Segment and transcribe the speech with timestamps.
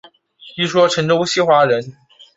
[0.57, 1.95] 一说陈州西华人。